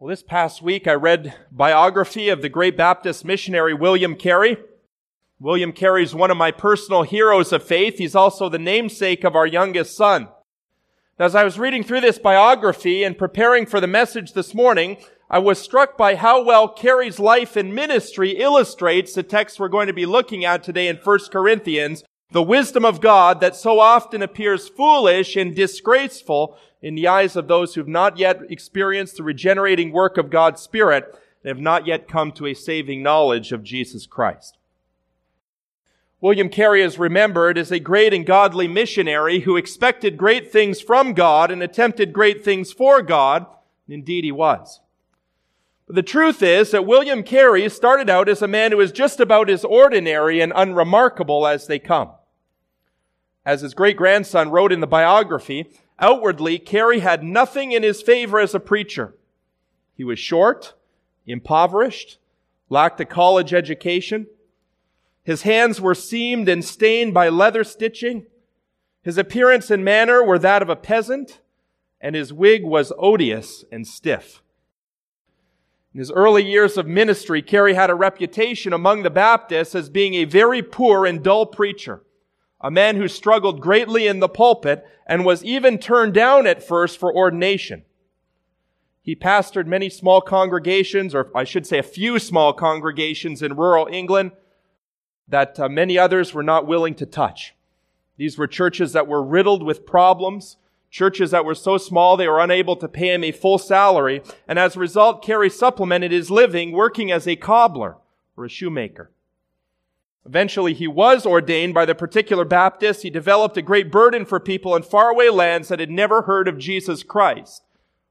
[0.00, 4.56] Well, this past week I read biography of the great Baptist missionary William Carey.
[5.40, 7.98] William Carey is one of my personal heroes of faith.
[7.98, 10.28] He's also the namesake of our youngest son.
[11.18, 14.98] As I was reading through this biography and preparing for the message this morning,
[15.28, 19.88] I was struck by how well Carey's life and ministry illustrates the text we're going
[19.88, 24.22] to be looking at today in 1 Corinthians, the wisdom of God that so often
[24.22, 29.92] appears foolish and disgraceful in the eyes of those who've not yet experienced the regenerating
[29.92, 31.04] work of God's Spirit
[31.42, 34.58] and have not yet come to a saving knowledge of Jesus Christ.
[36.20, 41.14] William Carey is remembered as a great and godly missionary who expected great things from
[41.14, 43.46] God and attempted great things for God.
[43.88, 44.80] Indeed, he was.
[45.86, 49.20] But the truth is that William Carey started out as a man who was just
[49.20, 52.10] about as ordinary and unremarkable as they come.
[53.48, 58.38] As his great grandson wrote in the biography, Outwardly, Carey had nothing in his favor
[58.38, 59.14] as a preacher.
[59.94, 60.74] He was short,
[61.26, 62.18] impoverished,
[62.68, 64.26] lacked a college education.
[65.24, 68.26] His hands were seamed and stained by leather stitching.
[69.00, 71.40] His appearance and manner were that of a peasant,
[72.02, 74.42] and his wig was odious and stiff.
[75.94, 80.12] In his early years of ministry, Carey had a reputation among the Baptists as being
[80.12, 82.02] a very poor and dull preacher
[82.60, 86.98] a man who struggled greatly in the pulpit and was even turned down at first
[86.98, 87.84] for ordination.
[89.00, 93.88] He pastored many small congregations, or I should say a few small congregations in rural
[93.90, 94.32] England
[95.28, 97.54] that uh, many others were not willing to touch.
[98.16, 100.56] These were churches that were riddled with problems,
[100.90, 104.58] churches that were so small they were unable to pay him a full salary, and
[104.58, 107.96] as a result, Carey supplemented his living working as a cobbler
[108.36, 109.10] or a shoemaker.
[110.28, 113.02] Eventually, he was ordained by the particular Baptist.
[113.02, 116.58] He developed a great burden for people in faraway lands that had never heard of
[116.58, 117.62] Jesus Christ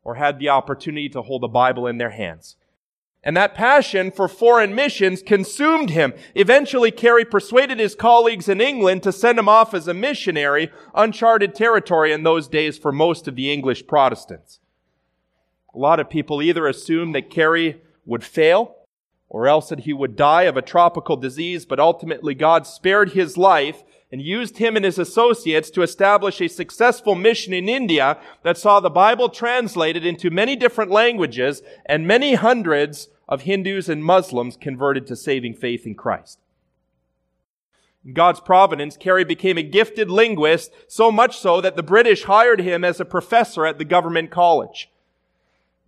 [0.04, 2.56] or had the opportunity to hold a Bible in their hands.
[3.24, 6.16] And that passion for foreign missions consumed him.
[6.34, 11.53] Eventually, Carey persuaded his colleagues in England to send him off as a missionary, uncharted
[11.53, 14.59] territory in those days for most of the English Protestants.
[15.75, 18.77] A lot of people either assumed that Carey would fail
[19.30, 23.38] or else that he would die of a tropical disease, but ultimately God spared his
[23.38, 28.58] life and used him and his associates to establish a successful mission in India that
[28.58, 34.56] saw the Bible translated into many different languages and many hundreds of Hindus and Muslims
[34.56, 36.40] converted to saving faith in Christ.
[38.06, 42.62] In God's providence, Carey became a gifted linguist, so much so that the British hired
[42.62, 44.90] him as a professor at the government college.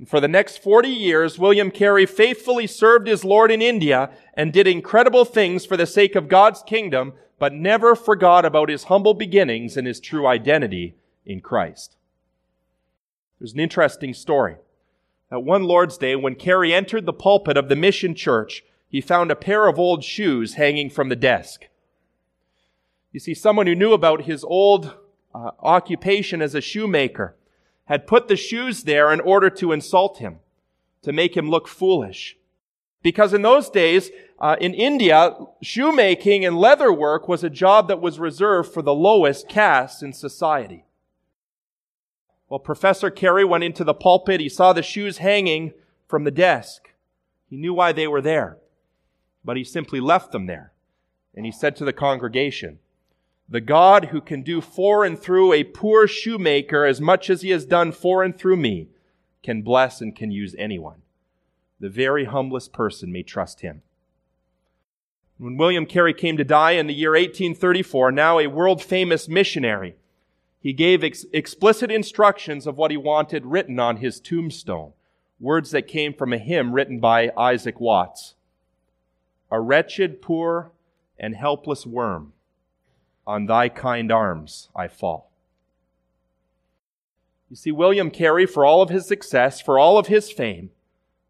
[0.06, 4.66] For the next 40 years, William Carey faithfully served his Lord in India and did
[4.66, 9.76] incredible things for the sake of God's kingdom, but never forgot about his humble beginnings
[9.76, 10.96] and his true identity
[11.26, 11.98] in Christ.
[13.40, 14.56] There's an interesting story.
[15.32, 19.32] At one Lord's Day, when Carey entered the pulpit of the mission church, he found
[19.32, 21.66] a pair of old shoes hanging from the desk.
[23.12, 24.96] You see, someone who knew about his old
[25.36, 27.36] uh, occupation as a shoemaker
[27.90, 30.38] had put the shoes there in order to insult him,
[31.02, 32.38] to make him look foolish.
[33.02, 38.00] Because in those days, uh, in India, shoemaking and leather work was a job that
[38.00, 40.86] was reserved for the lowest caste in society.
[42.48, 44.40] Well, Professor Carey went into the pulpit.
[44.40, 45.74] He saw the shoes hanging
[46.08, 46.94] from the desk.
[47.50, 48.60] He knew why they were there,
[49.44, 50.74] but he simply left them there.
[51.36, 52.80] And he said to the congregation,
[53.52, 57.50] the God who can do for and through a poor shoemaker as much as he
[57.50, 58.90] has done for and through me
[59.42, 61.02] can bless and can use anyone.
[61.80, 63.82] The very humblest person may trust him.
[65.40, 69.96] When William Carey came to die in the year 1834, now a world famous missionary,
[70.59, 74.92] he gave ex- explicit instructions of what he wanted written on his tombstone.
[75.40, 78.36] Words that came from a hymn written by Isaac Watts.
[79.50, 80.72] A wretched, poor,
[81.18, 82.34] and helpless worm
[83.29, 85.29] on thy kind arms I fall.
[87.47, 90.72] You see, William Carey, for all of his success, for all of his fame,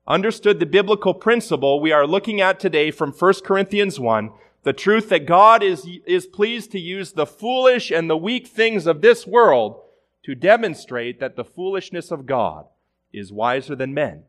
[0.07, 4.31] understood the biblical principle we are looking at today from 1 Corinthians 1,
[4.63, 8.87] the truth that God is, is pleased to use the foolish and the weak things
[8.87, 9.81] of this world
[10.23, 12.65] to demonstrate that the foolishness of God
[13.11, 14.23] is wiser than men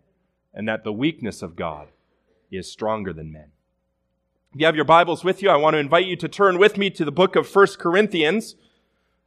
[0.52, 1.87] and that the weakness of God
[2.50, 3.52] is stronger than men.
[4.52, 6.76] If you have your Bibles with you, I want to invite you to turn with
[6.76, 8.56] me to the book of 1 Corinthians.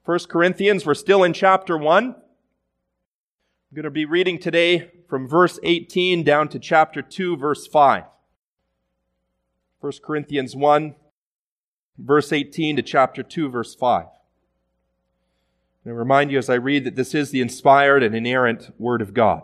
[0.04, 2.04] 1 Corinthians, we're still in chapter 1.
[2.08, 2.16] I'm
[3.74, 8.04] going to be reading today from verse 18 down to chapter 2, verse 5.
[9.80, 10.94] 1 Corinthians 1,
[11.98, 14.08] verse 18 to chapter 2, verse 5.
[15.86, 19.14] I remind you as I read that this is the inspired and inerrant Word of
[19.14, 19.44] God.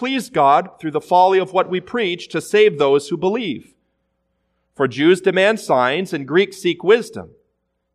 [0.00, 3.74] pleased God through the folly of what we preach to save those who believe.
[4.74, 7.32] For Jews demand signs and Greeks seek wisdom,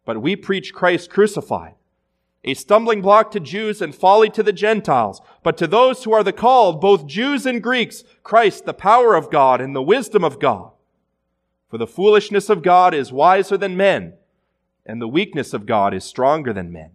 [0.06, 1.74] but we preach Christ crucified,
[2.44, 6.24] a stumbling block to Jews and folly to the Gentiles, but to those who are
[6.24, 10.40] the called, both Jews and Greeks, Christ the power of God and the wisdom of
[10.40, 10.74] God.
[11.70, 14.14] For the foolishness of God is wiser than men,
[14.86, 16.95] and the weakness of God is stronger than men.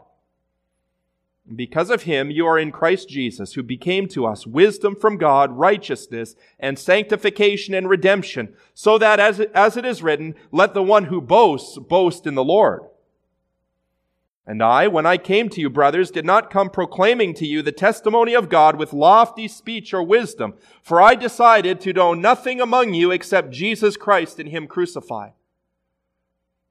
[1.53, 5.51] Because of him, you are in Christ Jesus, who became to us wisdom from God,
[5.51, 10.83] righteousness, and sanctification and redemption, so that as it, as it is written, let the
[10.83, 12.83] one who boasts boast in the Lord.
[14.47, 17.71] And I, when I came to you, brothers, did not come proclaiming to you the
[17.71, 22.93] testimony of God with lofty speech or wisdom, for I decided to know nothing among
[22.93, 25.33] you except Jesus Christ and him crucified.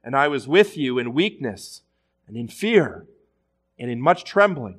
[0.03, 1.83] And I was with you in weakness
[2.27, 3.07] and in fear
[3.81, 4.79] and in much trembling.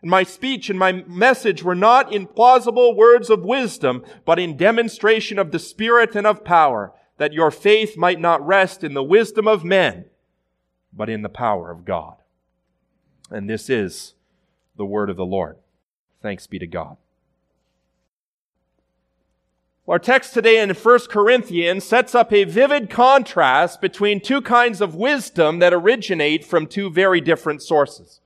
[0.00, 4.56] And my speech and my message were not in plausible words of wisdom, but in
[4.56, 9.02] demonstration of the Spirit and of power, that your faith might not rest in the
[9.04, 10.06] wisdom of men,
[10.92, 12.16] but in the power of God.
[13.30, 14.14] And this is
[14.76, 15.56] the word of the Lord.
[16.20, 16.96] Thanks be to God.
[19.86, 24.94] Our text today in 1 Corinthians sets up a vivid contrast between two kinds of
[24.94, 28.21] wisdom that originate from two very different sources.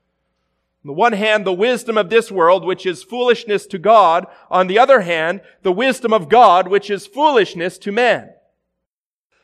[0.87, 4.25] On the one hand, the wisdom of this world, which is foolishness to God.
[4.53, 8.31] On the other hand, the wisdom of God, which is foolishness to man.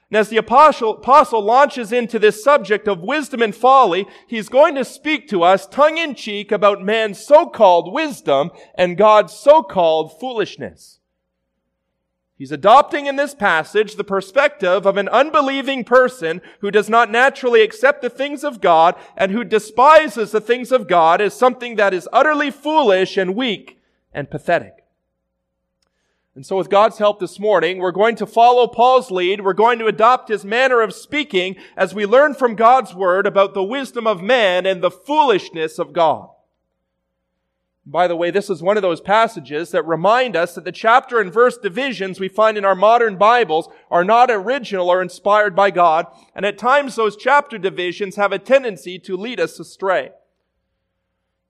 [0.08, 4.76] And as the apostle, apostle launches into this subject of wisdom and folly, he's going
[4.76, 11.00] to speak to us tongue in cheek about man's so-called wisdom and God's so-called foolishness.
[12.42, 17.62] He's adopting in this passage the perspective of an unbelieving person who does not naturally
[17.62, 21.94] accept the things of God and who despises the things of God as something that
[21.94, 23.80] is utterly foolish and weak
[24.12, 24.74] and pathetic.
[26.34, 29.44] And so with God's help this morning, we're going to follow Paul's lead.
[29.44, 33.54] We're going to adopt his manner of speaking as we learn from God's word about
[33.54, 36.28] the wisdom of man and the foolishness of God.
[37.84, 41.18] By the way, this is one of those passages that remind us that the chapter
[41.18, 45.72] and verse divisions we find in our modern Bibles are not original or inspired by
[45.72, 50.12] God, and at times those chapter divisions have a tendency to lead us astray.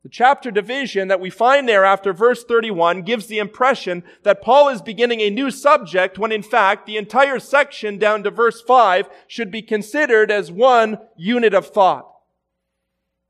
[0.03, 4.71] The chapter division that we find there after verse 31 gives the impression that Paul
[4.71, 9.09] is beginning a new subject when in fact the entire section down to verse 5
[9.29, 12.12] should be considered as one unit of thought.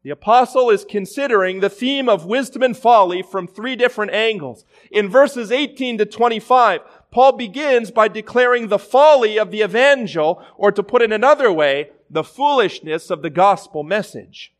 [0.02, 4.64] The apostle is considering the theme of wisdom and folly from three different angles.
[4.90, 6.80] In verses 18 to 25,
[7.12, 11.90] Paul begins by declaring the folly of the evangel, or to put it another way,
[12.10, 14.52] the foolishness of the gospel message.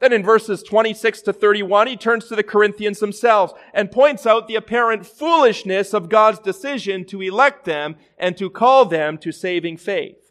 [0.00, 4.46] Then in verses 26 to 31, he turns to the Corinthians themselves and points out
[4.46, 9.78] the apparent foolishness of God's decision to elect them and to call them to saving
[9.78, 10.27] faith.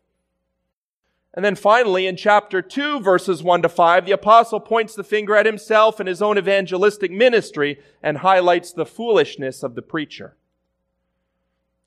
[1.38, 5.36] And then finally, in chapter 2, verses 1 to 5, the apostle points the finger
[5.36, 10.36] at himself and his own evangelistic ministry and highlights the foolishness of the preacher.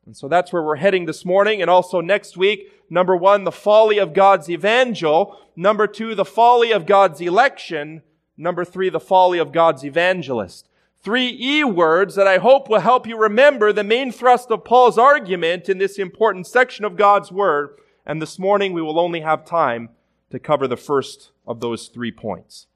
[0.06, 2.72] And so that's where we're heading this morning and also next week.
[2.88, 5.36] Number one, the folly of God's evangel.
[5.56, 8.02] Number two, the folly of God's election.
[8.36, 10.68] Number three, the folly of God's evangelist.
[11.02, 14.96] Three E words that I hope will help you remember the main thrust of Paul's
[14.96, 17.70] argument in this important section of God's Word
[18.06, 19.90] and this morning we will only have time
[20.30, 22.66] to cover the first of those three points.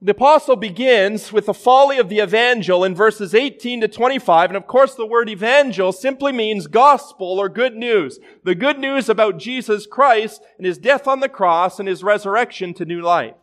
[0.00, 4.50] The apostle begins with the folly of the evangel in verses 18 to 25.
[4.50, 8.18] And of course, the word evangel simply means gospel or good news.
[8.44, 12.74] The good news about Jesus Christ and his death on the cross and his resurrection
[12.74, 13.34] to new life.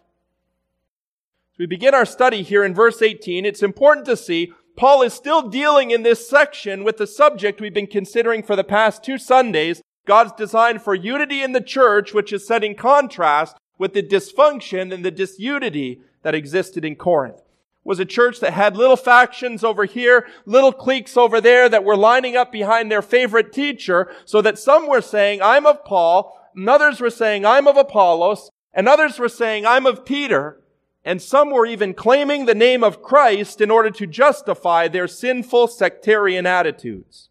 [1.53, 5.13] As we begin our study here in verse 18, it's important to see Paul is
[5.13, 9.17] still dealing in this section with the subject we've been considering for the past two
[9.17, 14.03] Sundays, God's design for unity in the church, which is set in contrast with the
[14.03, 17.41] dysfunction and the disunity that existed in Corinth.
[17.83, 21.97] Was a church that had little factions over here, little cliques over there that were
[21.97, 26.69] lining up behind their favorite teacher, so that some were saying, I'm of Paul, and
[26.69, 30.62] others were saying, I'm of Apollos, and others were saying, I'm of Peter,
[31.05, 35.67] and some were even claiming the name of Christ in order to justify their sinful
[35.67, 37.29] sectarian attitudes.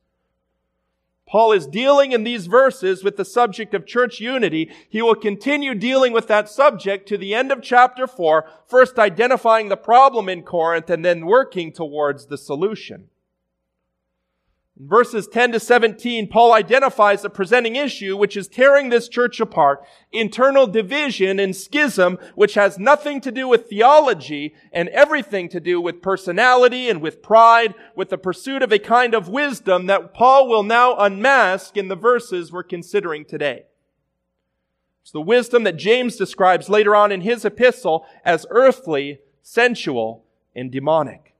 [1.26, 4.70] Paul is dealing in these verses with the subject of church unity.
[4.90, 9.70] He will continue dealing with that subject to the end of chapter 4, first identifying
[9.70, 13.08] the problem in Corinth and then working towards the solution.
[14.82, 19.38] In verses 10 to 17, Paul identifies the presenting issue which is tearing this church
[19.38, 25.60] apart, internal division and schism, which has nothing to do with theology and everything to
[25.60, 30.14] do with personality and with pride, with the pursuit of a kind of wisdom that
[30.14, 33.66] Paul will now unmask in the verses we're considering today.
[35.02, 40.24] It's the wisdom that James describes later on in his epistle as earthly, sensual,
[40.56, 41.31] and demonic.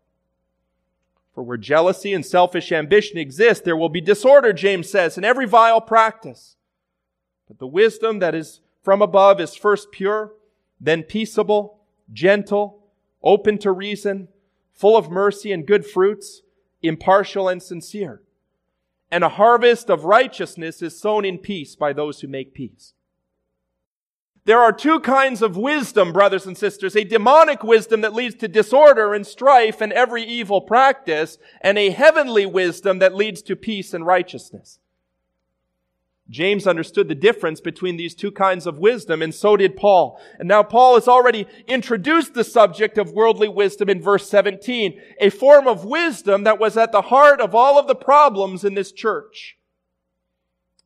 [1.35, 5.47] For where jealousy and selfish ambition exist, there will be disorder, James says, in every
[5.47, 6.57] vile practice.
[7.49, 10.33] But the wisdom that is from above is first pure,
[10.81, 11.79] then peaceable,
[12.13, 12.85] gentle,
[13.23, 14.29] open to reason,
[14.73, 16.43] full of mercy and good fruits,
[16.83, 18.23] impartial and sincere.
[19.11, 22.95] And a harvest of righteousness is sown in peace by those who make peace.
[24.45, 26.97] There are two kinds of wisdom, brothers and sisters.
[26.97, 31.91] A demonic wisdom that leads to disorder and strife and every evil practice, and a
[31.91, 34.81] heavenly wisdom that leads to peace and righteousness.
[36.29, 40.21] James understood the difference between these two kinds of wisdom, and so did Paul.
[40.39, 45.31] And now Paul has already introduced the subject of worldly wisdom in verse 17, a
[45.31, 48.93] form of wisdom that was at the heart of all of the problems in this
[48.93, 49.59] church.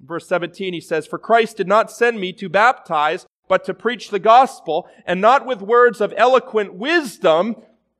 [0.00, 4.10] verse 17, he says, For Christ did not send me to baptize, but to preach
[4.10, 7.56] the gospel, and not with words of eloquent wisdom,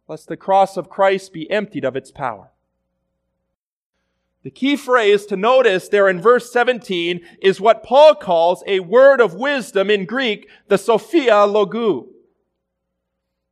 [0.08, 2.50] lest the cross of Christ be emptied of its power.
[4.46, 9.20] The key phrase to notice there in verse 17 is what Paul calls a word
[9.20, 12.06] of wisdom in Greek, the Sophia Logou.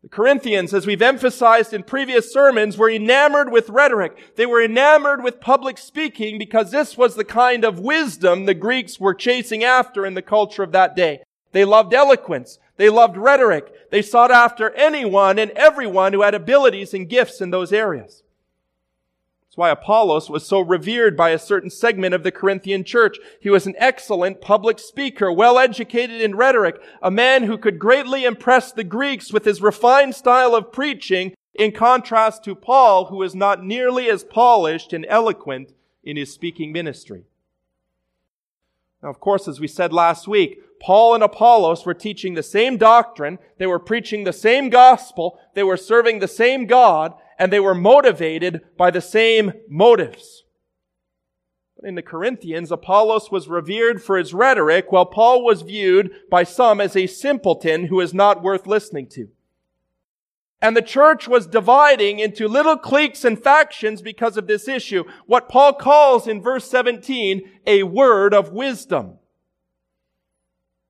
[0.04, 4.36] The Corinthians, as we've emphasized in previous sermons, were enamored with rhetoric.
[4.36, 9.00] They were enamored with public speaking because this was the kind of wisdom the Greeks
[9.00, 11.22] were chasing after in the culture of that day.
[11.54, 12.58] They loved eloquence.
[12.78, 13.72] They loved rhetoric.
[13.92, 18.24] They sought after anyone and everyone who had abilities and gifts in those areas.
[19.44, 23.18] That's why Apollos was so revered by a certain segment of the Corinthian church.
[23.40, 28.24] He was an excellent public speaker, well educated in rhetoric, a man who could greatly
[28.24, 33.36] impress the Greeks with his refined style of preaching in contrast to Paul, who was
[33.36, 37.26] not nearly as polished and eloquent in his speaking ministry.
[39.04, 42.76] Now, of course, as we said last week, Paul and Apollos were teaching the same
[42.76, 47.58] doctrine, they were preaching the same gospel, they were serving the same God, and they
[47.58, 50.44] were motivated by the same motives.
[51.82, 56.82] In the Corinthians, Apollos was revered for his rhetoric, while Paul was viewed by some
[56.82, 59.28] as a simpleton who is not worth listening to.
[60.60, 65.04] And the church was dividing into little cliques and factions because of this issue.
[65.24, 69.18] What Paul calls in verse 17 a word of wisdom.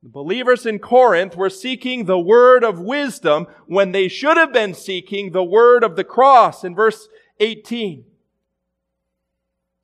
[0.04, 4.74] The believers in Corinth were seeking the word of wisdom when they should have been
[4.74, 7.08] seeking the word of the cross in verse
[7.40, 8.04] 18.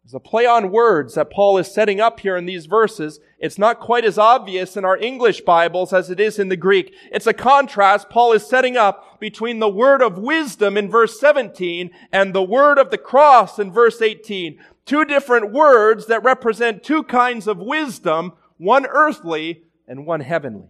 [0.04, 3.18] There's a play on words that Paul is setting up here in these verses.
[3.38, 6.94] It's not quite as obvious in our English Bibles as it is in the Greek.
[7.10, 11.90] It's a contrast Paul is setting up between the word of wisdom in verse 17
[12.12, 14.58] and the word of the cross in verse 18.
[14.84, 20.68] Two different words that represent two kinds of wisdom, one earthly and one heavenly.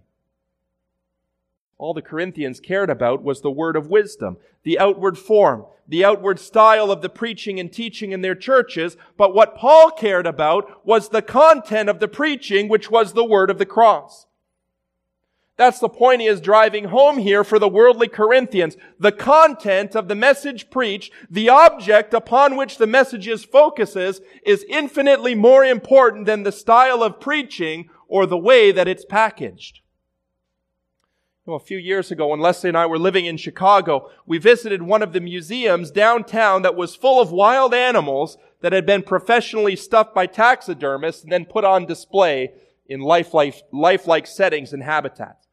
[1.76, 6.38] All the Corinthians cared about was the word of wisdom, the outward form, the outward
[6.38, 11.10] style of the preaching and teaching in their churches, but what Paul cared about was
[11.10, 14.26] the content of the preaching, which was the word of the cross.
[15.56, 18.78] That's the point he is driving home here for the worldly Corinthians.
[18.98, 25.34] The content of the message preached, the object upon which the messages focuses, is infinitely
[25.34, 29.80] more important than the style of preaching or the way that it's packaged.
[31.46, 35.02] a few years ago, when Leslie and I were living in Chicago, we visited one
[35.02, 40.14] of the museums downtown that was full of wild animals that had been professionally stuffed
[40.14, 42.52] by taxidermists and then put on display
[42.86, 45.48] in lifelike, lifelike settings and habitats.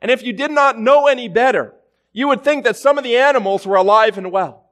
[0.00, 1.74] And if you did not know any better,
[2.12, 4.70] you would think that some of the animals were alive and well.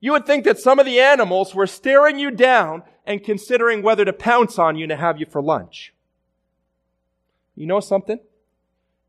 [0.00, 4.04] You would think that some of the animals were staring you down and considering whether
[4.04, 5.92] to pounce on you to have you for lunch.
[7.60, 8.18] You know something?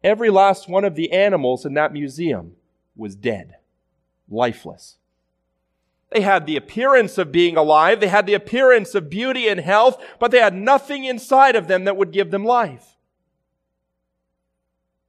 [0.04, 2.58] Every last one of the animals in that museum
[2.98, 3.56] was dead,
[4.30, 4.98] lifeless.
[6.10, 8.02] They had the appearance of being alive.
[8.02, 11.86] They had the appearance of beauty and health, but they had nothing inside of them
[11.86, 12.98] that would give them life.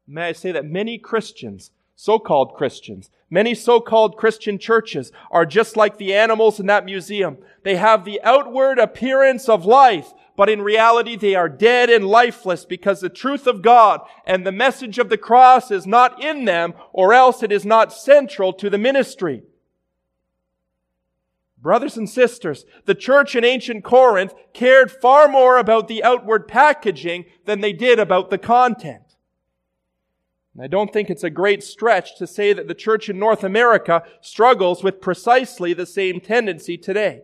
[0.07, 5.99] May I say that many Christians, so-called Christians, many so-called Christian churches are just like
[5.99, 7.39] the animals in that museum.
[7.63, 12.65] They have the outward appearance of life, but in reality they are dead and lifeless
[12.65, 16.75] because the truth of God and the message of the cross is not in them
[16.93, 19.43] or else it is not central to the ministry.
[21.59, 27.25] Brothers and sisters, the church in ancient Corinth cared far more about the outward packaging
[27.45, 29.12] than they did about the content.
[30.55, 33.43] And I don't think it's a great stretch to say that the church in North
[33.43, 37.23] America struggles with precisely the same tendency today.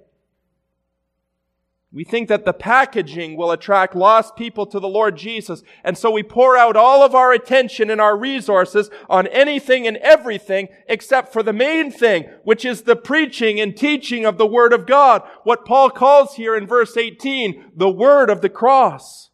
[1.90, 5.62] We think that the packaging will attract lost people to the Lord Jesus.
[5.82, 9.96] And so we pour out all of our attention and our resources on anything and
[9.98, 14.74] everything except for the main thing, which is the preaching and teaching of the Word
[14.74, 15.22] of God.
[15.44, 19.27] What Paul calls here in verse 18, the Word of the cross.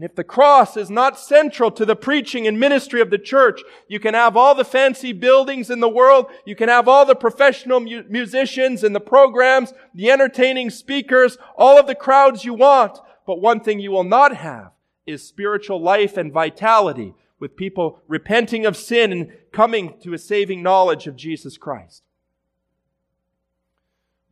[0.00, 3.60] And if the cross is not central to the preaching and ministry of the church,
[3.86, 7.14] you can have all the fancy buildings in the world, you can have all the
[7.14, 12.98] professional mu- musicians and the programs, the entertaining speakers, all of the crowds you want,
[13.26, 14.70] but one thing you will not have
[15.06, 20.62] is spiritual life and vitality with people repenting of sin and coming to a saving
[20.62, 22.04] knowledge of Jesus Christ.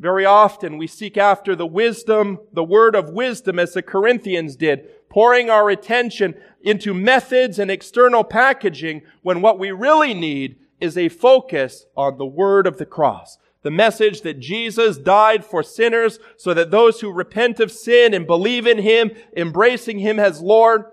[0.00, 4.88] Very often we seek after the wisdom, the word of wisdom as the Corinthians did,
[5.08, 11.08] pouring our attention into methods and external packaging when what we really need is a
[11.08, 13.38] focus on the word of the cross.
[13.62, 18.26] The message that Jesus died for sinners so that those who repent of sin and
[18.26, 20.84] believe in Him, embracing Him as Lord,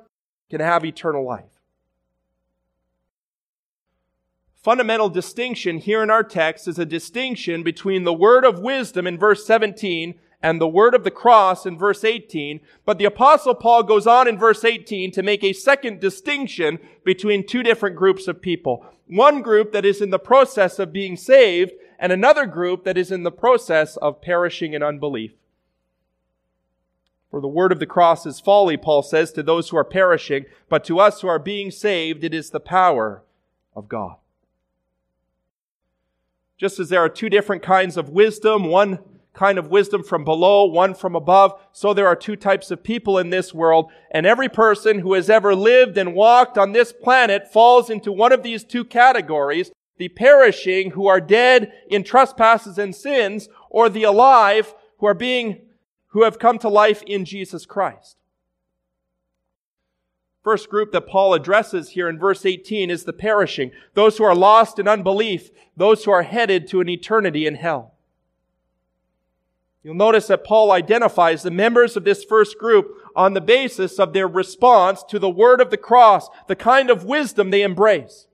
[0.49, 1.45] can have eternal life.
[4.55, 9.15] Fundamental distinction here in our text is a distinction between the word of wisdom in
[9.15, 12.59] verse 17 and the word of the cross in verse 18.
[12.85, 17.47] But the apostle Paul goes on in verse 18 to make a second distinction between
[17.47, 18.85] two different groups of people.
[19.07, 23.11] One group that is in the process of being saved and another group that is
[23.11, 25.31] in the process of perishing in unbelief.
[27.31, 30.45] For the word of the cross is folly, Paul says, to those who are perishing,
[30.69, 33.23] but to us who are being saved, it is the power
[33.75, 34.17] of God.
[36.55, 38.99] Just as there are two different kinds of wisdom, one
[39.35, 41.59] kind of wisdom from below, one from above.
[41.71, 43.91] So there are two types of people in this world.
[44.11, 48.31] And every person who has ever lived and walked on this planet falls into one
[48.31, 49.71] of these two categories.
[49.97, 55.61] The perishing who are dead in trespasses and sins, or the alive who are being,
[56.07, 58.17] who have come to life in Jesus Christ.
[60.43, 64.35] First group that Paul addresses here in verse 18 is the perishing, those who are
[64.35, 67.94] lost in unbelief, those who are headed to an eternity in hell.
[69.85, 74.13] You'll notice that Paul identifies the members of this first group on the basis of
[74.13, 78.25] their response to the word of the cross, the kind of wisdom they embrace.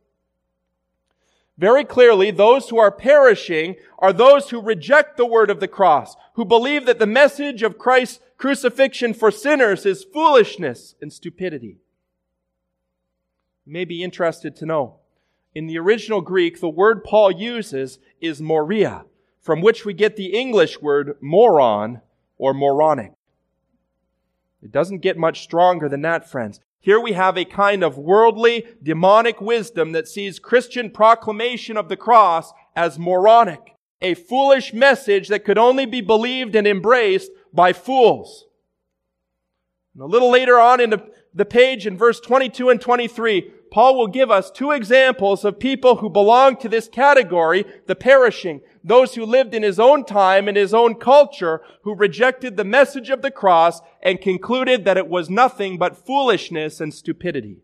[1.58, 6.16] Very clearly, those who are perishing are those who reject the word of the cross,
[6.36, 11.82] who believe that the message of Christ's crucifixion for sinners is foolishness and stupidity.
[13.66, 15.00] You may be interested to know.
[15.54, 19.04] In the original Greek, the word Paul uses is moria
[19.42, 22.02] from which we get the English word moron
[22.38, 23.14] or moronic.
[24.62, 26.60] It doesn't get much stronger than that, friends.
[26.80, 31.98] Here we have a kind of worldly, demonic wisdom that sees Christian proclamation of the
[31.98, 38.46] cross as moronic, a foolish message that could only be believed and embraced by fools.
[39.94, 43.98] And a little later on in the, the page in verse 22 and 23, Paul
[43.98, 49.16] will give us two examples of people who belong to this category, the perishing, those
[49.16, 53.22] who lived in his own time and his own culture, who rejected the message of
[53.22, 57.58] the cross and concluded that it was nothing but foolishness and stupidity.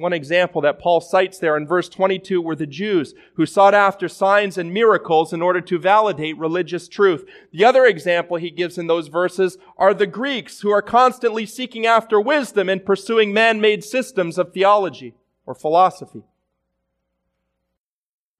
[0.00, 4.08] One example that Paul cites there in verse 22 were the Jews who sought after
[4.08, 7.26] signs and miracles in order to validate religious truth.
[7.52, 11.84] The other example he gives in those verses are the Greeks who are constantly seeking
[11.84, 16.22] after wisdom and pursuing man-made systems of theology or philosophy.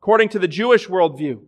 [0.00, 1.42] According to the Jewish worldview,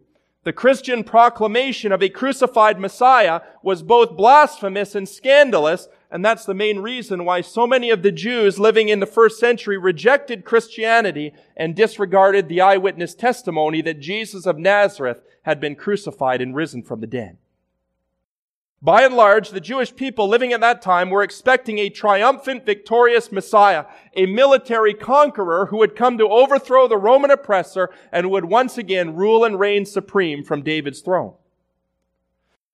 [0.44, 6.52] The Christian proclamation of a crucified Messiah was both blasphemous and scandalous, and that's the
[6.52, 11.32] main reason why so many of the Jews living in the first century rejected Christianity
[11.56, 17.00] and disregarded the eyewitness testimony that Jesus of Nazareth had been crucified and risen from
[17.00, 17.38] the dead.
[18.84, 23.30] By and large, the Jewish people living at that time were expecting a triumphant, victorious
[23.30, 23.84] Messiah,
[24.16, 29.14] a military conqueror who would come to overthrow the Roman oppressor and would once again
[29.14, 31.34] rule and reign supreme from David's throne.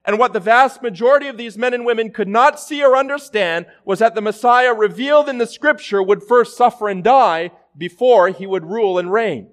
[0.02, 3.66] And what the vast majority of these men and women could not see or understand
[3.84, 8.46] was that the Messiah revealed in the scripture would first suffer and die before he
[8.46, 9.50] would rule and reign.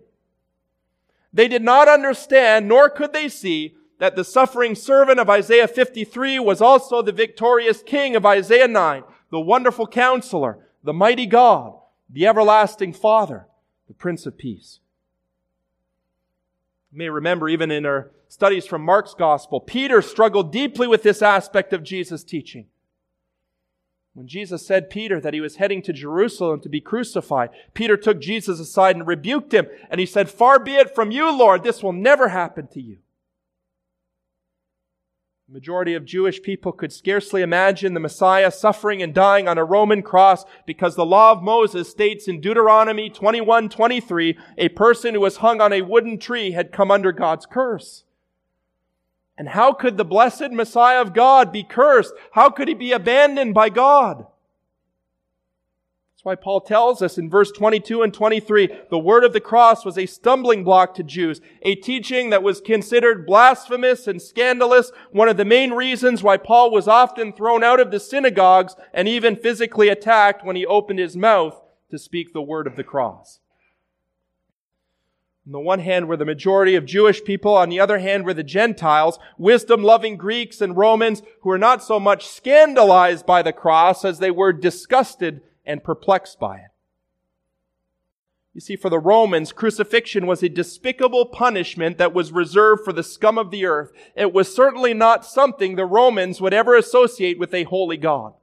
[1.34, 6.39] They did not understand, nor could they see, that the suffering servant of Isaiah 53
[6.39, 11.75] was also the victorious king of Isaiah 9, the wonderful counselor, the mighty God,
[12.10, 13.47] the everlasting Father,
[13.88, 14.79] the Prince of Peace.
[16.91, 21.21] You may remember even in our studies from Mark's Gospel, Peter struggled deeply with this
[21.21, 22.67] aspect of Jesus' teaching.
[24.13, 28.21] When Jesus said Peter that he was heading to Jerusalem to be crucified, Peter took
[28.21, 31.84] Jesus aside and rebuked him, and he said, Far be it from you, Lord, this
[31.84, 32.99] will never happen to you.
[35.47, 39.63] The majority of Jewish people could scarcely imagine the Messiah suffering and dying on a
[39.63, 45.19] Roman cross because the law of Moses states in Deuteronomy 21, 23, a person who
[45.19, 48.05] was hung on a wooden tree had come under God's curse.
[49.38, 52.15] And how could the blessed Messiah of God be cursed?
[52.31, 54.25] How could he be abandoned by God?
[56.26, 59.96] Why Paul tells us in verse 22 and 23, the word of the cross was
[59.96, 65.38] a stumbling block to Jews, a teaching that was considered blasphemous and scandalous, one of
[65.38, 69.88] the main reasons why Paul was often thrown out of the synagogues and even physically
[69.88, 71.62] attacked when he opened his mouth
[71.92, 73.40] to speak the word of the cross.
[75.46, 78.34] On the one hand were the majority of Jewish people, on the other hand were
[78.34, 84.04] the Gentiles, wisdom-loving Greeks and Romans who were not so much scandalized by the cross
[84.04, 86.71] as they were disgusted and perplexed by it.
[88.54, 93.04] You see, for the Romans, crucifixion was a despicable punishment that was reserved for the
[93.04, 93.91] scum of the earth.
[94.15, 98.34] It was certainly not something the Romans would ever associate with a holy God.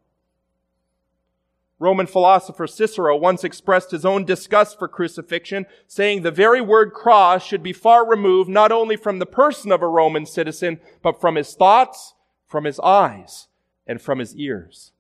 [1.79, 7.45] Roman philosopher Cicero once expressed his own disgust for crucifixion, saying the very word cross
[7.45, 11.37] should be far removed not only from the person of a Roman citizen, but from
[11.37, 12.15] his thoughts,
[12.47, 13.49] from his eyes,
[13.85, 14.93] and from his ears.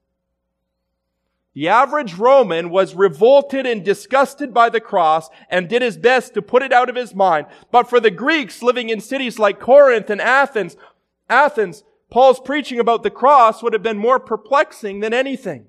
[1.54, 6.42] The average Roman was revolted and disgusted by the cross and did his best to
[6.42, 7.46] put it out of his mind.
[7.70, 10.76] But for the Greeks living in cities like Corinth and Athens,
[11.28, 15.66] Athens, Paul's preaching about the cross would have been more perplexing than anything.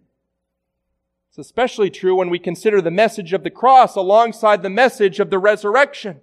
[1.29, 5.31] It's especially true when we consider the message of the cross alongside the message of
[5.31, 6.21] the resurrection.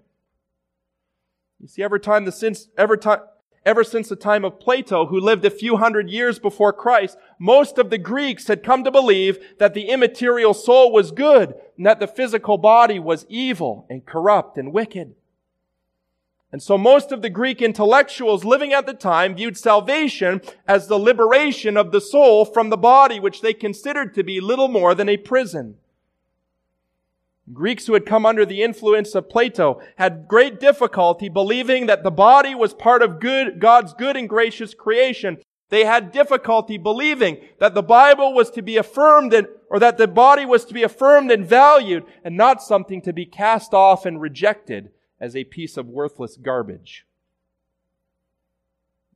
[1.58, 3.20] You see, every time the sins, every time,
[3.66, 7.76] Ever since the time of Plato, who lived a few hundred years before Christ, most
[7.76, 12.00] of the Greeks had come to believe that the immaterial soul was good and that
[12.00, 15.14] the physical body was evil and corrupt and wicked.
[16.52, 20.98] And so most of the Greek intellectuals living at the time viewed salvation as the
[20.98, 25.08] liberation of the soul from the body, which they considered to be little more than
[25.08, 25.76] a prison.
[27.52, 32.10] Greeks who had come under the influence of Plato had great difficulty believing that the
[32.10, 35.38] body was part of good, God's good and gracious creation.
[35.68, 40.08] They had difficulty believing that the Bible was to be affirmed and, or that the
[40.08, 44.20] body was to be affirmed and valued and not something to be cast off and
[44.20, 47.04] rejected as a piece of worthless garbage.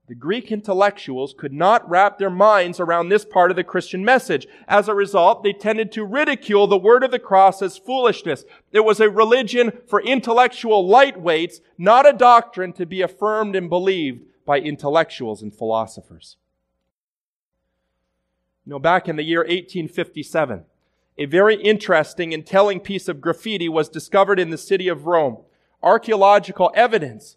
[0.07, 4.47] The Greek intellectuals could not wrap their minds around this part of the Christian message.
[4.69, 8.45] As a result, they tended to ridicule the word of the cross as foolishness.
[8.71, 14.25] It was a religion for intellectual lightweights, not a doctrine to be affirmed and believed
[14.45, 16.37] by intellectuals and philosophers.
[18.67, 20.65] You know, back in the year 1857,
[21.17, 25.39] a very interesting and telling piece of graffiti was discovered in the city of Rome.
[25.83, 27.37] Archaeological evidence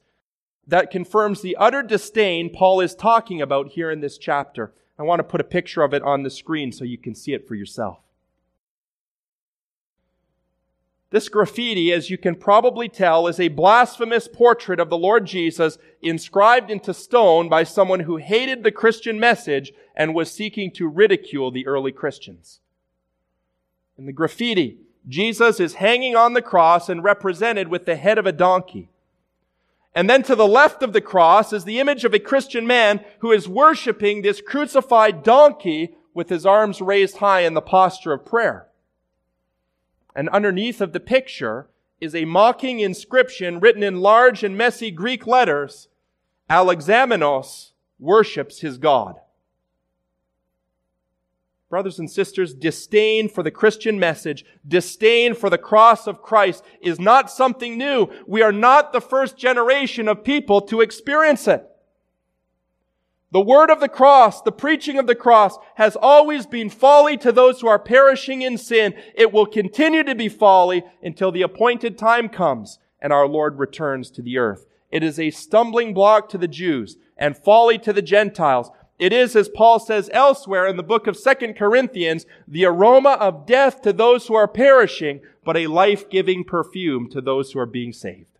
[0.67, 4.73] that confirms the utter disdain Paul is talking about here in this chapter.
[4.99, 7.33] I want to put a picture of it on the screen so you can see
[7.33, 7.99] it for yourself.
[11.09, 15.77] This graffiti, as you can probably tell, is a blasphemous portrait of the Lord Jesus
[16.01, 21.49] inscribed into stone by someone who hated the Christian message and was seeking to ridicule
[21.49, 22.59] the early Christians.
[23.97, 28.25] In the graffiti, Jesus is hanging on the cross and represented with the head of
[28.25, 28.89] a donkey.
[29.97, 33.03] And then to the left of the cross is the image of a Christian man
[33.21, 38.23] who is worshiping this crucified donkey with his arms raised high in the posture of
[38.23, 38.67] prayer.
[40.15, 45.25] And underneath of the picture is a mocking inscription written in large and messy Greek
[45.25, 45.87] letters
[46.47, 49.15] Alexamenos worships his God.
[51.69, 56.97] Brothers and sisters, disdain for the Christian message, disdain for the cross of Christ is
[56.97, 58.07] not something new.
[58.25, 61.67] We are not the first generation of people to experience it.
[63.31, 67.33] The word of the cross, the preaching of the cross has always been folly to
[67.33, 68.93] those who are perishing in sin.
[69.13, 74.09] It will continue to be folly until the appointed time comes and our Lord returns
[74.11, 74.65] to the earth.
[74.89, 78.69] It is a stumbling block to the Jews and folly to the Gentiles.
[78.99, 83.45] It is, as Paul says elsewhere in the book of Second Corinthians, the aroma of
[83.45, 87.93] death to those who are perishing, but a life-giving perfume to those who are being
[87.93, 88.39] saved.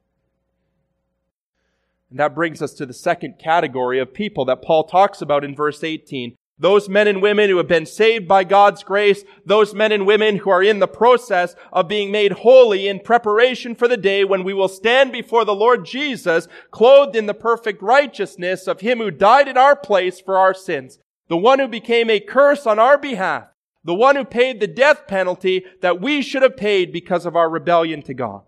[2.09, 5.55] And that brings us to the second category of people that Paul talks about in
[5.55, 6.35] verse 18.
[6.59, 10.37] Those men and women who have been saved by God's grace, those men and women
[10.37, 14.43] who are in the process of being made holy in preparation for the day when
[14.43, 19.11] we will stand before the Lord Jesus, clothed in the perfect righteousness of Him who
[19.11, 22.97] died in our place for our sins, the one who became a curse on our
[22.97, 23.49] behalf,
[23.83, 27.49] the one who paid the death penalty that we should have paid because of our
[27.49, 28.41] rebellion to God.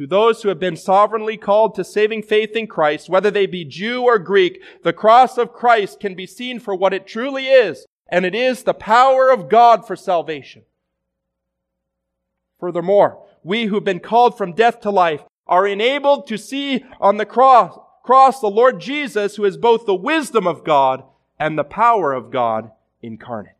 [0.00, 3.66] To those who have been sovereignly called to saving faith in Christ, whether they be
[3.66, 7.84] Jew or Greek, the cross of Christ can be seen for what it truly is,
[8.08, 10.62] and it is the power of God for salvation.
[12.58, 17.26] Furthermore, we who've been called from death to life are enabled to see on the
[17.26, 21.04] cross, cross the Lord Jesus, who is both the wisdom of God
[21.38, 22.70] and the power of God
[23.02, 23.59] incarnate.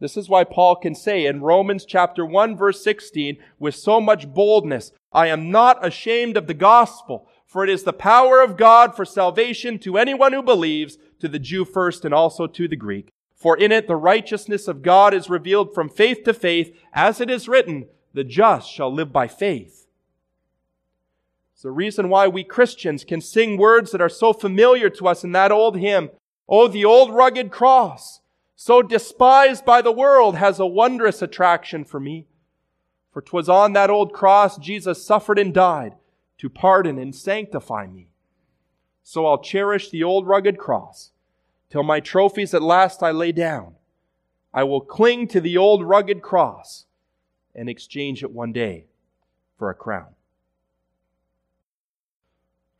[0.00, 4.32] This is why Paul can say in Romans chapter 1 verse 16 with so much
[4.32, 8.96] boldness, I am not ashamed of the gospel, for it is the power of God
[8.96, 13.10] for salvation to anyone who believes, to the Jew first and also to the Greek.
[13.34, 17.28] For in it the righteousness of God is revealed from faith to faith, as it
[17.28, 19.86] is written, the just shall live by faith.
[21.52, 25.24] It's the reason why we Christians can sing words that are so familiar to us
[25.24, 26.08] in that old hymn.
[26.48, 28.20] Oh, the old rugged cross
[28.62, 32.26] so despised by the world, has a wondrous attraction for me.
[33.10, 35.94] For 'twas on that old cross Jesus suffered and died
[36.36, 38.10] to pardon and sanctify me.
[39.02, 41.12] So I'll cherish the old rugged cross
[41.70, 43.76] till my trophies at last I lay down.
[44.52, 46.84] I will cling to the old rugged cross
[47.54, 48.88] and exchange it one day
[49.56, 50.14] for a crown.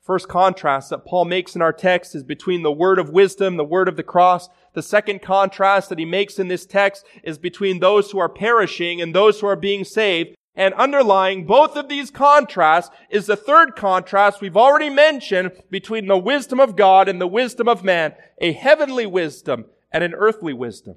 [0.03, 3.65] First contrast that Paul makes in our text is between the word of wisdom, the
[3.65, 4.49] word of the cross.
[4.73, 9.03] The second contrast that he makes in this text is between those who are perishing
[9.03, 10.37] and those who are being saved.
[10.57, 16.19] And underlying both of these contrasts is the third contrast we've already mentioned between the
[16.19, 20.97] wisdom of God and the wisdom of man, a heavenly wisdom and an earthly wisdom.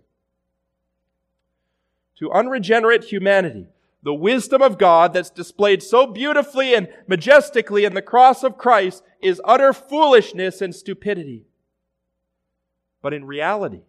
[2.19, 3.67] To unregenerate humanity,
[4.03, 9.01] the wisdom of God that's displayed so beautifully and majestically in the cross of Christ
[9.21, 11.45] is utter foolishness and stupidity.
[13.01, 13.83] But in reality,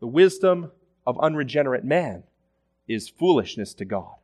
[0.00, 0.72] the wisdom
[1.06, 2.24] of unregenerate man
[2.88, 4.14] is foolishness to God.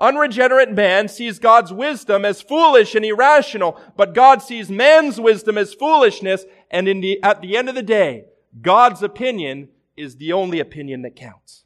[0.00, 5.74] Unregenerate man sees God's wisdom as foolish and irrational, but God sees man's wisdom as
[5.74, 8.24] foolishness, and the, at the end of the day,
[8.62, 11.64] God's opinion is the only opinion that counts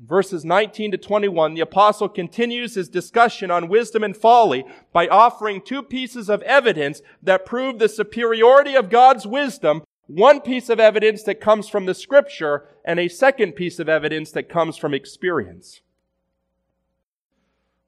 [0.00, 5.60] verses 19 to 21, the apostle continues his discussion on wisdom and folly by offering
[5.60, 9.82] two pieces of evidence that prove the superiority of God's wisdom.
[10.06, 14.32] One piece of evidence that comes from the scripture and a second piece of evidence
[14.32, 15.82] that comes from experience.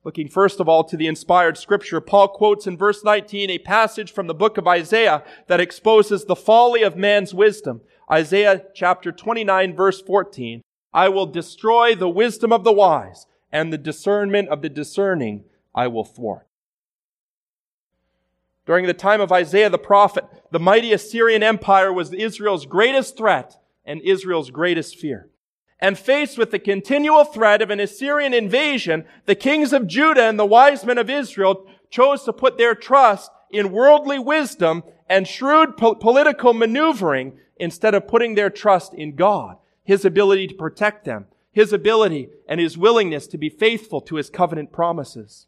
[0.04, 4.12] Looking first of all to the inspired scripture, Paul quotes in verse 19 a passage
[4.12, 7.80] from the book of Isaiah that exposes the folly of man's wisdom.
[8.10, 10.62] Isaiah chapter 29 verse 14.
[10.94, 15.86] I will destroy the wisdom of the wise, and the discernment of the discerning I
[15.86, 16.46] will thwart.
[18.66, 23.58] During the time of Isaiah the prophet, the mighty Assyrian Empire was Israel's greatest threat
[23.84, 25.28] and Israel's greatest fear.
[25.80, 30.38] And faced with the continual threat of an Assyrian invasion, the kings of Judah and
[30.38, 35.76] the wise men of Israel chose to put their trust in worldly wisdom and shrewd
[35.76, 41.26] po- political maneuvering instead of putting their trust in God his ability to protect them,
[41.50, 45.46] his ability and his willingness to be faithful to his covenant promises.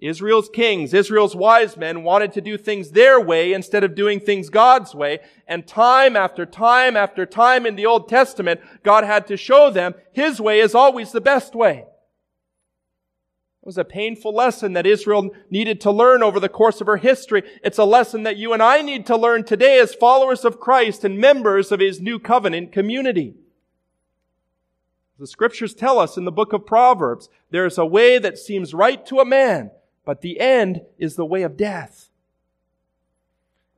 [0.00, 4.48] Israel's kings, Israel's wise men wanted to do things their way instead of doing things
[4.48, 5.18] God's way.
[5.48, 9.94] And time after time after time in the Old Testament, God had to show them
[10.12, 11.84] His way is always the best way.
[13.68, 17.42] Was a painful lesson that Israel needed to learn over the course of her history.
[17.62, 21.04] It's a lesson that you and I need to learn today as followers of Christ
[21.04, 23.34] and members of His new covenant community.
[25.18, 28.72] The scriptures tell us in the book of Proverbs, there is a way that seems
[28.72, 29.70] right to a man,
[30.06, 32.07] but the end is the way of death.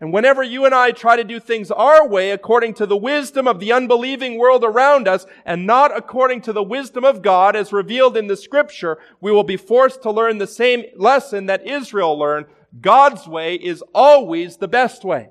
[0.01, 3.47] And whenever you and I try to do things our way according to the wisdom
[3.47, 7.71] of the unbelieving world around us and not according to the wisdom of God as
[7.71, 12.19] revealed in the scripture, we will be forced to learn the same lesson that Israel
[12.19, 12.47] learned.
[12.81, 15.29] God's way is always the best way.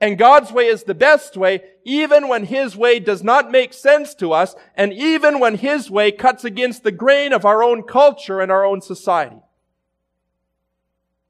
[0.00, 4.14] And God's way is the best way, even when His way does not make sense
[4.16, 8.40] to us, and even when His way cuts against the grain of our own culture
[8.42, 9.40] and our own society.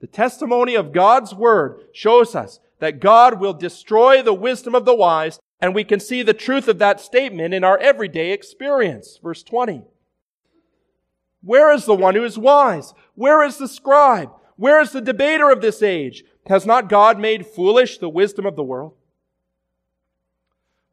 [0.05, 4.95] The testimony of God's Word shows us that God will destroy the wisdom of the
[4.95, 9.19] wise, and we can see the truth of that statement in our everyday experience.
[9.23, 9.85] Verse 20.
[11.41, 12.93] Where is the one who is wise?
[13.15, 14.29] Where is the scribe?
[14.57, 16.23] Where is the debater of this age?
[16.49, 18.93] Has not God made foolish the wisdom of the world?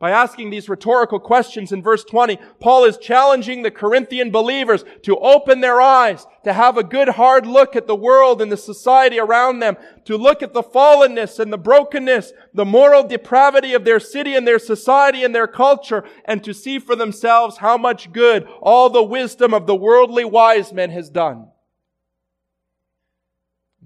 [0.01, 5.15] By asking these rhetorical questions in verse 20, Paul is challenging the Corinthian believers to
[5.17, 9.19] open their eyes, to have a good hard look at the world and the society
[9.19, 13.99] around them, to look at the fallenness and the brokenness, the moral depravity of their
[13.99, 18.47] city and their society and their culture, and to see for themselves how much good
[18.59, 21.49] all the wisdom of the worldly wise men has done.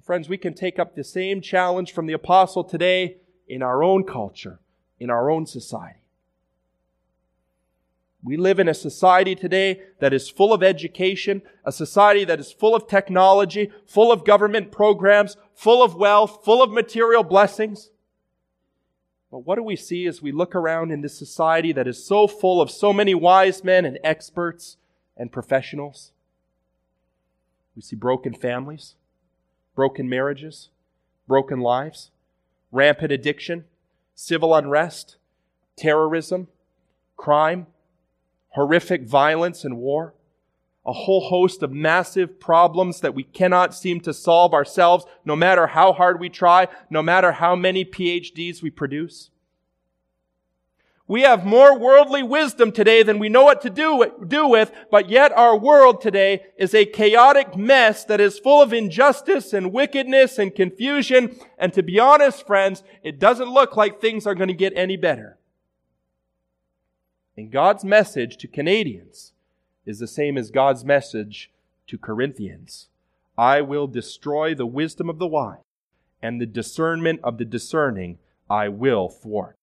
[0.01, 3.17] Friends, we can take up the same challenge from the apostle today
[3.49, 4.61] in our own culture,
[4.97, 5.99] in our own society.
[8.25, 12.51] We live in a society today that is full of education, a society that is
[12.51, 17.91] full of technology, full of government programs, full of wealth, full of material blessings.
[19.29, 22.25] But what do we see as we look around in this society that is so
[22.25, 24.77] full of so many wise men and experts
[25.15, 26.11] and professionals?
[27.75, 28.95] We see broken families
[29.75, 30.69] broken marriages,
[31.27, 32.09] broken lives,
[32.71, 33.65] rampant addiction,
[34.15, 35.17] civil unrest,
[35.75, 36.47] terrorism,
[37.17, 37.67] crime,
[38.55, 40.13] horrific violence and war,
[40.85, 45.67] a whole host of massive problems that we cannot seem to solve ourselves, no matter
[45.67, 49.29] how hard we try, no matter how many PhDs we produce.
[51.07, 55.09] We have more worldly wisdom today than we know what to do, do with, but
[55.09, 60.39] yet our world today is a chaotic mess that is full of injustice and wickedness
[60.39, 61.37] and confusion.
[61.59, 64.97] And to be honest, friends, it doesn't look like things are going to get any
[64.97, 65.34] better.
[67.37, 69.33] And God's message to Canadians
[69.85, 71.51] is the same as God's message
[71.87, 72.87] to Corinthians.
[73.37, 75.59] I will destroy the wisdom of the wise,
[76.21, 78.19] and the discernment of the discerning
[78.49, 79.57] I will thwart.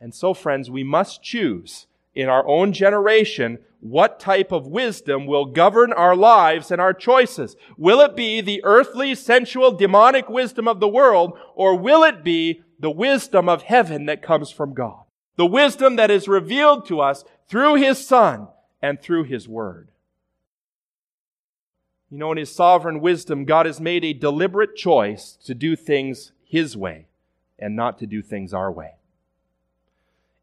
[0.00, 5.44] And so, friends, we must choose in our own generation what type of wisdom will
[5.44, 7.56] govern our lives and our choices.
[7.76, 12.62] Will it be the earthly, sensual, demonic wisdom of the world, or will it be
[12.80, 15.04] the wisdom of heaven that comes from God?
[15.42, 18.46] The wisdom that is revealed to us through His Son
[18.80, 19.88] and through His Word.
[22.12, 26.30] You know, in His sovereign wisdom, God has made a deliberate choice to do things
[26.44, 27.08] His way
[27.58, 28.92] and not to do things our way.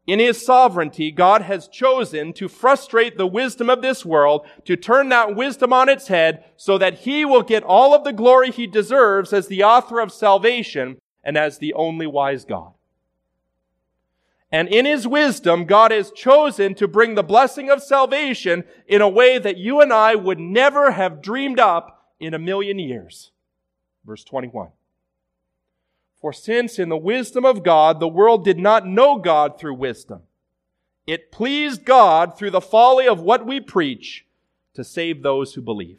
[0.06, 5.08] In his sovereignty, God has chosen to frustrate the wisdom of this world, to turn
[5.08, 8.66] that wisdom on its head, so that he will get all of the glory he
[8.66, 12.74] deserves as the author of salvation and as the only wise God.
[14.52, 19.08] And in his wisdom, God has chosen to bring the blessing of salvation in a
[19.08, 23.30] way that you and I would never have dreamed up in a million years.
[24.04, 24.70] Verse 21.
[26.20, 30.22] For since in the wisdom of God the world did not know God through wisdom,
[31.06, 34.26] it pleased God through the folly of what we preach
[34.74, 35.98] to save those who believe.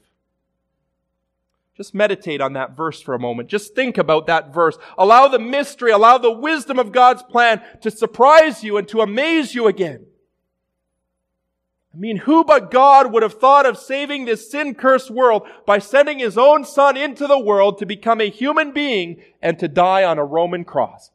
[1.76, 3.50] Just meditate on that verse for a moment.
[3.50, 4.78] Just think about that verse.
[4.98, 9.56] Allow the mystery, allow the wisdom of God's plan to surprise you and to amaze
[9.56, 10.06] you again.
[11.94, 16.20] I mean, who but God would have thought of saving this sin-cursed world by sending
[16.20, 20.18] his own son into the world to become a human being and to die on
[20.18, 21.12] a Roman cross?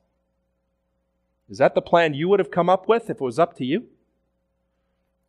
[1.49, 3.65] Is that the plan you would have come up with if it was up to
[3.65, 3.87] you?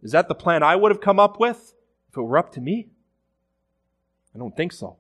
[0.02, 1.74] Is that the plan I would have come up with
[2.10, 2.88] if it were up to me?
[4.36, 4.98] I don't think so.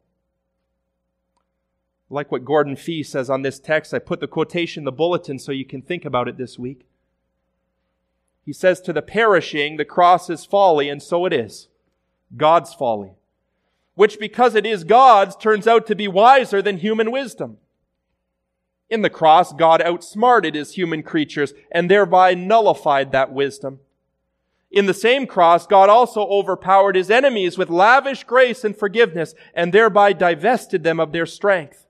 [2.09, 5.39] Like what Gordon Fee says on this text, I put the quotation in the bulletin
[5.39, 6.85] so you can think about it this week.
[8.45, 11.67] He says to the perishing, the cross is folly, and so it is.
[12.35, 13.11] God's folly.
[13.95, 17.57] Which because it is God's turns out to be wiser than human wisdom.
[18.89, 23.79] In the cross, God outsmarted his human creatures and thereby nullified that wisdom.
[24.71, 29.73] In the same cross, God also overpowered his enemies with lavish grace and forgiveness and
[29.73, 31.86] thereby divested them of their strength.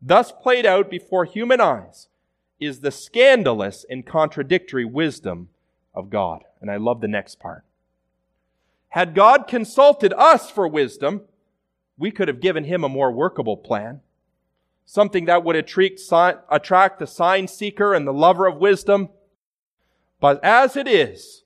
[0.00, 2.08] Thus played out before human eyes
[2.60, 5.48] is the scandalous and contradictory wisdom
[5.94, 6.44] of God.
[6.60, 7.64] And I love the next part.
[8.90, 11.22] Had God consulted us for wisdom,
[11.98, 14.00] we could have given him a more workable plan.
[14.84, 19.08] Something that would attract the sign seeker and the lover of wisdom.
[20.20, 21.42] But as it is,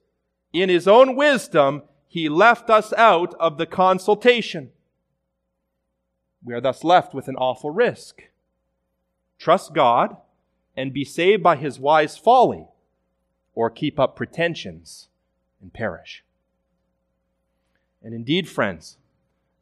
[0.52, 4.70] in his own wisdom, he left us out of the consultation.
[6.44, 8.22] We are thus left with an awful risk.
[9.40, 10.18] Trust God
[10.76, 12.66] and be saved by his wise folly,
[13.54, 15.08] or keep up pretensions
[15.60, 16.22] and perish.
[18.02, 18.98] And indeed, friends,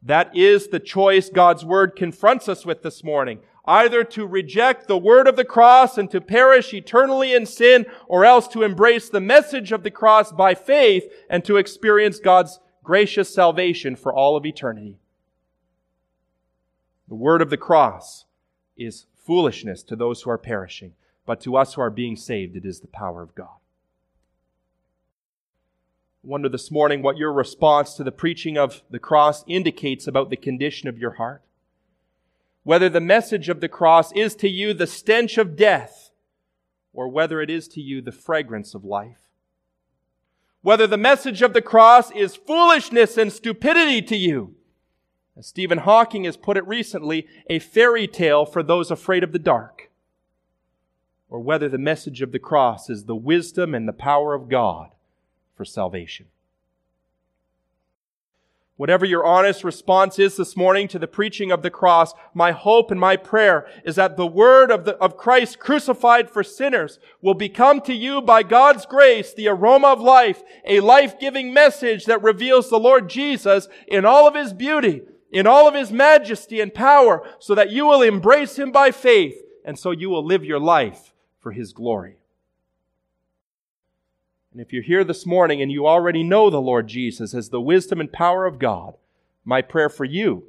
[0.03, 3.39] that is the choice God's word confronts us with this morning.
[3.65, 8.25] Either to reject the word of the cross and to perish eternally in sin, or
[8.25, 13.33] else to embrace the message of the cross by faith and to experience God's gracious
[13.33, 14.97] salvation for all of eternity.
[17.07, 18.25] The word of the cross
[18.77, 20.93] is foolishness to those who are perishing,
[21.27, 23.59] but to us who are being saved, it is the power of God.
[26.23, 30.31] I wonder this morning what your response to the preaching of the cross indicates about
[30.31, 31.43] the condition of your heart.
[32.63, 36.09] Whether the message of the cross is to you the stench of death,
[36.91, 39.29] or whether it is to you the fragrance of life.
[40.63, 44.55] Whether the message of the cross is foolishness and stupidity to you,
[45.37, 49.39] as Stephen Hawking has put it recently, a fairy tale for those afraid of the
[49.39, 49.89] dark,
[51.29, 54.89] or whether the message of the cross is the wisdom and the power of God
[55.55, 56.25] for salvation.
[58.79, 62.91] Whatever your honest response is this morning to the preaching of the cross, my hope
[62.91, 67.33] and my prayer is that the word of, the, of Christ crucified for sinners will
[67.33, 72.69] become to you by God's grace the aroma of life, a life-giving message that reveals
[72.69, 75.01] the Lord Jesus in all of his beauty,
[75.31, 79.41] in all of his majesty and power, so that you will embrace him by faith,
[79.63, 82.17] and so you will live your life for his glory.
[84.51, 87.61] And if you're here this morning and you already know the Lord Jesus as the
[87.61, 88.95] wisdom and power of God,
[89.45, 90.45] my prayer for you,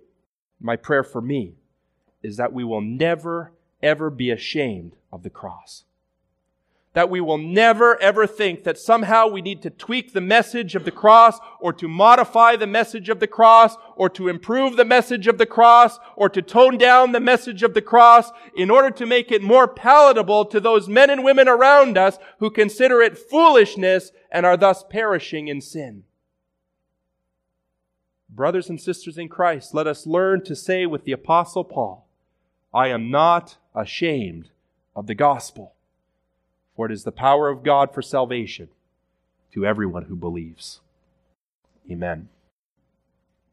[0.58, 1.54] my prayer for me,
[2.22, 3.52] is that we will never,
[3.82, 5.84] ever be ashamed of the cross
[6.92, 10.84] that we will never ever think that somehow we need to tweak the message of
[10.84, 15.28] the cross or to modify the message of the cross or to improve the message
[15.28, 19.06] of the cross or to tone down the message of the cross in order to
[19.06, 24.10] make it more palatable to those men and women around us who consider it foolishness
[24.30, 26.02] and are thus perishing in sin.
[28.28, 32.06] Brothers and sisters in Christ, let us learn to say with the apostle Paul,
[32.72, 34.50] I am not ashamed
[34.96, 35.74] of the gospel
[36.80, 38.70] for it is the power of God for salvation
[39.52, 40.80] to everyone who believes.
[41.90, 42.30] Amen.